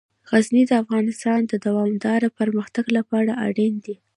غزني 0.29 0.63
د 0.67 0.71
افغانستان 0.83 1.39
د 1.47 1.53
دوامداره 1.65 2.27
پرمختګ 2.39 2.85
لپاره 2.97 3.31
اړین 3.47 3.73
دي. 3.85 3.95